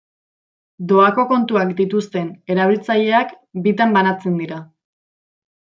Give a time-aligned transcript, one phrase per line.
[0.91, 3.37] Doako kontuak dituzten erabiltzaileak
[3.69, 4.59] bitan banatzen dira.